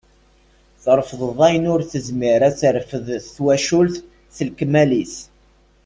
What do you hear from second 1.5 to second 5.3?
ur tezmir ad terfed twacult s lekmal-is.